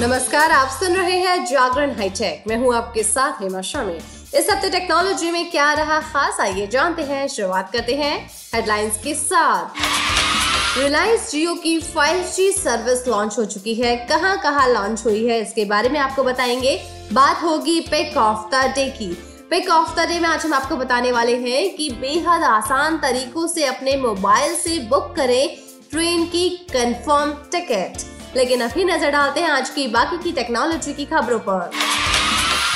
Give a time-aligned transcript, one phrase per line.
[0.00, 3.98] नमस्कार, आप सुन रहे हैं जागरण हाईटेक। मैं हूँ आपके साथ हेमा शामी
[4.34, 9.14] इस हफ़्ते टेक्नोलॉजी में क्या रहा खास, आइए जानते हैं। शुरुआत करते हैं हेडलाइंस के
[9.14, 9.64] साथ।
[10.78, 15.64] रिलायंस जियो की 5G सर्विस लॉन्च हो चुकी है। कहाँ कहाँ लॉन्च हुई है, इसके
[15.64, 16.82] बारे में आपको बताएँगे।
[17.12, 20.76] बात होगी पिक ऑफ़ द डे की। पिक ऑफ़ द डे में आज हम आपको
[20.76, 25.56] बताने वाले हैं कि बेहद आसान तरीकों से अपने मोबाइल से बुक करें
[25.90, 31.04] ट्रेन की कंफर्म टिकट लेकिन अभी नज़र डालते हैं आज की बाकी की टेक्नोलॉजी की
[31.04, 31.70] खबरों पर।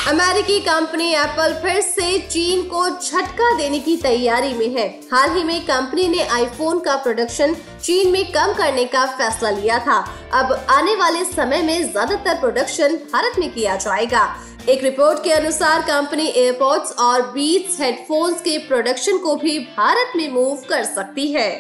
[0.09, 5.45] अमेरिकी कंपनी एप्पल फिर से चीन को झटका देने की तैयारी में है। हाल ही
[5.45, 9.99] में कंपनी ने आईफोन का प्रोडक्शन चीन में कम करने का फैसला लिया था।
[10.35, 14.25] अब आने वाले समय में ज़्यादातर प्रोडक्शन भारत में किया जाएगा।
[14.69, 20.29] एक रिपोर्ट के अनुसार कंपनी एयरपोर्ट्स और बीट्स हेडफोन्स के प्रोडक्शन को भी भारत में
[20.29, 21.51] मूव कर सकती है।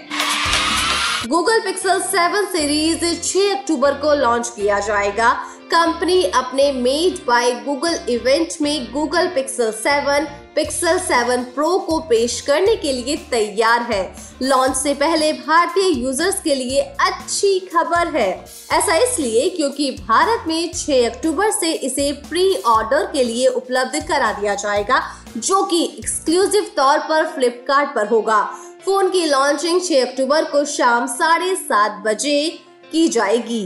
[1.29, 5.30] गूगल पिक्सल 7 सीरीज़ 6 अक्टूबर को लॉन्च किया जाएगा।
[5.71, 12.41] कंपनी अपने मेड बाय गूगल इवेंट में गूगल पिक्सल 7 पिक्सल 7 प्रो को पेश
[12.41, 14.02] करने के लिए तैयार है।
[14.43, 18.30] लॉन्च से पहले भारतीय यूज़र्स के लिए अच्छी खबर है।
[18.73, 24.32] ऐसा इसलिए क्योंकि भारत में 6 अक्टूबर से इसे प्री ऑर्डर के लिए उपलब्ध करा
[24.32, 25.03] दिया जाएगा,
[25.37, 28.43] जो कि एक्सक्लूसिव तौर पर फ्लिपकार्ट पर होगा।
[28.85, 32.49] फ़ोन की लॉन्चिंग 6 अक्टूबर को शाम साढ़े सात बजे
[32.93, 33.65] की जाएगी।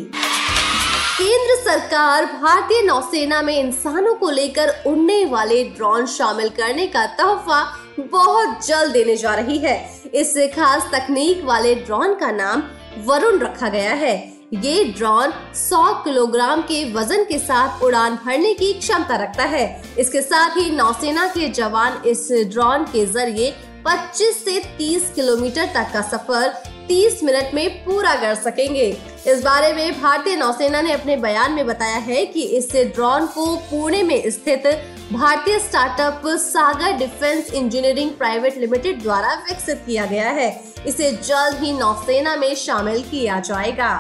[1.23, 7.61] केंद्र सरकार भारतीय नौसेना में इंसानों को लेकर उड़ने वाले ड्रोन शामिल करने का तोहफा
[8.01, 9.77] बहुत जल्द देने जा रही है।
[10.15, 12.63] इस खास तकनीक वाले ड्रोन का नाम
[13.07, 14.17] वरुण रखा गया है।
[14.55, 19.67] ये ड्रोन 100 किलोग्राम के वज़न के साथ उड़ान भरने की क्षमता रखता है।
[19.99, 23.55] इसके साथ ही नौसेना के जवान इस ड्रोन के ज़रिए
[23.87, 26.53] 25 से 30 किलोमीटर तक का सफ़र
[26.93, 28.87] 30 मिनट में पूरा कर सकेंगे।
[29.27, 33.45] इस बारे में भारतीय नौसेना ने अपने बयान में बताया है कि इस ड्रोन को
[33.71, 34.67] पुणे में स्थित
[35.13, 40.51] भारतीय startup Sagar Defence Engineering Private Limited द्वारा विकसित किया गया है।
[40.87, 43.95] इसे जल्द ही नौसेना में शामिल किया जाएगा।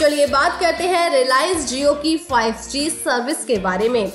[0.00, 4.06] चलिए बात करते हैं रिलायंस जियो की 5G सर्विस के बारे में।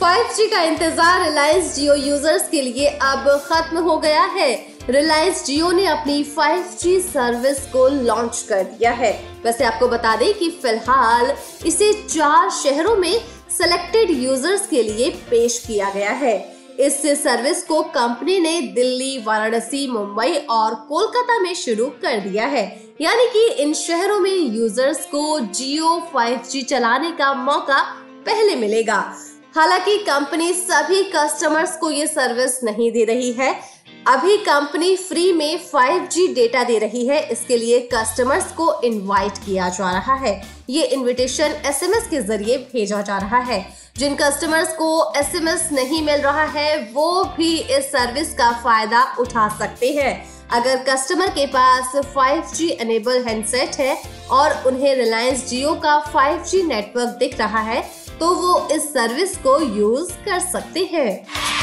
[0.00, 5.72] 5G का इंतज़ार रिलायंस जियो यूज़र्स के लिए अब खत्म हो गया है। रिलायंस जियो
[5.72, 11.36] ने अपनी 5G सर्विस को लॉन्च कर दिया है। वैसे आपको बता दें कि फ़िलहाल
[11.66, 17.82] इसे चार शहरों में सिलेक्टेड यूज़र्स के लिए पेश किया गया है। इस सर्विस को
[17.82, 23.74] कंपनी ने दिल्ली, वाराणसी, मुंबई और कोलकाता में शुरू कर दिया है। यानी कि इन
[23.74, 27.82] शहरों में यूज़र्स को जियो 5G चलाने का मौका
[28.26, 29.14] पहले मिलेगा।
[29.56, 33.73] हालाँकि कंपनी सभी कस्टमर्स को ये सर्विस नहीं दे रही है।
[34.06, 39.68] अभी कंपनी फ्री में 5G डेटा दे रही है। इसके लिए कस्टमर्स को इनवाइट किया
[39.68, 40.34] जा रहा है।
[40.70, 43.60] ये इनविटेशन एसएमएस के ज़रिए भेजा जा रहा है।
[43.96, 49.48] जिन कस्टमर्स को एसएमएस नहीं मिल रहा है, वो भी इस सर्विस का फ़ायदा उठा
[49.58, 50.12] सकते हैं।
[50.52, 53.96] अगर कस्टमर के पास 5G एनेबल हैंडसेट है
[54.30, 57.82] और उन्हें रिलायंस जियो का 5G नेटवर्क दिख रहा है
[58.20, 61.53] तो वो इस सर्विस को यूज़ कर सकते हैं।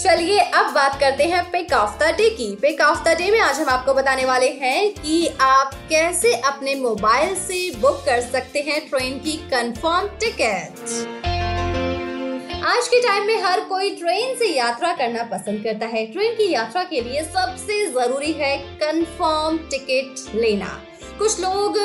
[0.00, 3.38] चलिए अब बात करते हैं पिक ऑफ़ द डे की। पिक ऑफ़ द डे में
[3.40, 8.60] आज हम आपको बताने वाले हैं कि आप कैसे अपने मोबाइल से बुक कर सकते
[8.60, 10.80] हैं ट्रेन की कंफर्म टिकट
[12.66, 16.50] आज के टाइम में हर कोई ट्रेन से यात्रा करना पसंद करता है। ट्रेन की
[16.52, 20.80] यात्रा के लिए सबसे ज़रूरी है कंफर्म टिकट लेना।
[21.18, 21.78] कुछ लोग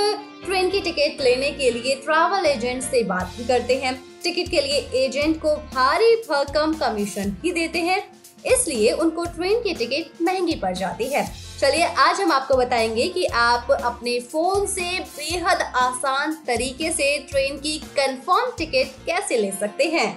[0.46, 4.62] ट्रेन की टिकट लेने के लिए ट्रैवल एजेंट से बात भी करते हैं। टिकट के
[4.62, 8.04] लिए एजेंट को भारी भरकम कमीशन ही देते हैं।
[8.46, 11.26] इसलिए उनको ट्रेन की टिकट महँगी पड़ जाती है।
[11.60, 17.58] चलिए, आज हम आपको बताएँगे कि आप अपने फ़ोन से बेहद आसान तरीके से ट्रेन
[17.58, 20.10] की कंफर्म टिकट कैसे ले सकते हैं।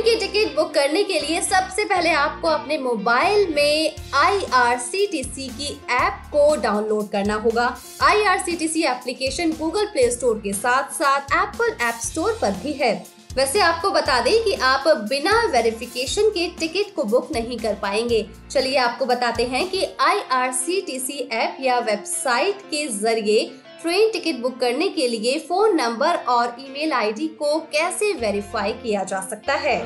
[0.00, 6.22] की टिकट बुक करने के लिए सबसे पहले आपको अपने मोबाइल में आईआरसीटीसी की ऐप
[6.26, 7.66] को डाउनलोड करना होगा।
[8.02, 12.92] IRCTC application Google Play Store के साथ साथ एप्पल ऐप स्टोर पर भी है।
[13.36, 18.26] वैसे आपको बता दें कि आप बिना वेरिफिकेशन के टिकट को बुक नहीं कर पाएँगे।
[18.50, 23.44] चलिए आपको बताते हैं कि आईआरसीटीसी ऐप या वेबसाइट के ज़रिए
[23.82, 29.04] ट्रेन टिकट बुक करने के लिए फ़ोन नंबर और ईमेल आईडी को कैसे वेरीफाई किया
[29.04, 29.78] जा सकता है?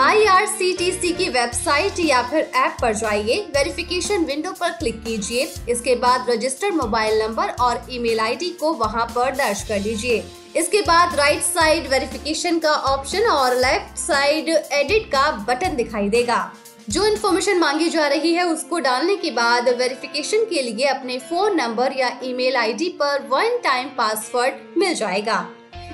[0.00, 6.30] आईआरसीटीसी की वेबसाइट या फिर ऐप पर जाइए, वेरिफिकेशन विंडो पर क्लिक कीजिए, इसके बाद
[6.30, 10.24] रजिस्टर्ड मोबाइल नंबर और ईमेल आईडी को वहाँ पर दर्ज कर लीजिए।
[10.56, 16.52] इसके बाद राइट साइड वेरिफिकेशन का ऑप्शन और लेफ़्ट साइड एडिट का बटन दिखाई देगा।
[16.90, 21.56] जो इन्फॉर्मेशन मांगी जा रही है, उसको डालने के बाद वेरिफिकेशन के लिए अपने फ़ोन
[21.56, 25.48] नंबर या ईमेल आईडी पर वन टाइम पासवर्ड मिल जाएगा।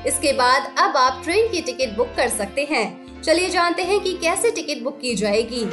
[0.06, 4.12] इसके बाद अब आप ट्रेन की टिकट बुक कर सकते हैं। चलिए जानते हैं कि
[4.12, 5.64] कैसे टिकट बुक की जाएगी।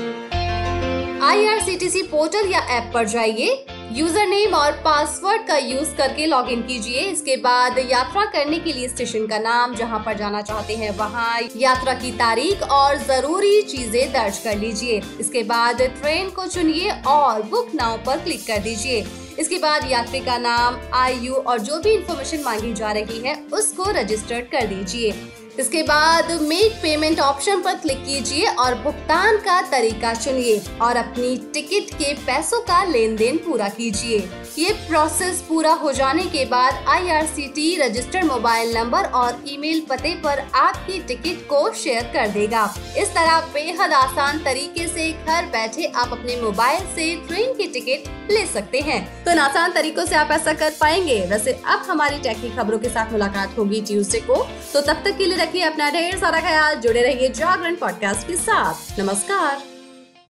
[1.22, 6.62] आईआरसीटीसी पोर्टल या ऐप पर जाइए। यूज़र नेम और पासवर्ड का यूज़ करके लॉग इन
[6.62, 10.90] कीजिए। इसके बाद यात्रा करने के लिए स्टेशन का नाम जहाँ पर जाना चाहते हैं,
[10.98, 16.92] वहाँ यात्रा की तारीख और ज़रूरी चीज़ें दर्ज कर लीजिए। इसके बाद ट्रेन को चुनिए
[17.08, 19.06] और बुक नाउ पर क्लिक कर दीजिए।
[19.40, 23.92] इसके बाद यात्री का नाम, आयु और जो भी इंफॉर्मेशन मांगी जा रही है, उसको
[23.92, 25.12] रजिस्टर्ड कर दीजिए।
[25.60, 31.36] इसके बाद मेक पेमेंट ऑप्शन पर क्लिक कीजिए और भुगतान का तरीका चुनिए और अपनी
[31.54, 34.20] टिकट के पैसों का लेन देन पूरा कीजिए।
[34.60, 40.40] ये प्रोसेस पूरा हो जाने के बाद आईआरसीटी रजिस्टर्ड मोबाइल नंबर और ईमेल पते पर
[40.56, 42.64] आपकी टिकट को शेयर कर देगा।
[42.98, 48.32] इस तरह बेहद आसान तरीके से घर बैठे आप अपने मोबाइल से ट्रेन की टिकट
[48.32, 52.20] ले सकते हैं। तो इन आसान तरीकों से आप ऐसा कर पाएँगे। वैसे अब हमारी
[52.20, 55.90] टेक्निक खबरों के साथ मुलाकात होगी ट्यूजडे को। तो तब तक के लिए रखिए अपना
[55.90, 59.69] ढेर सारा ख्याल। जुड़े रहिए जागरण पॉडकास्ट के साथ। नमस्कार।